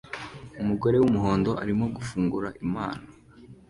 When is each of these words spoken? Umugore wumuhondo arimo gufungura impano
Umugore 0.61 0.95
wumuhondo 0.97 1.51
arimo 1.63 1.85
gufungura 1.95 2.47
impano 2.63 3.05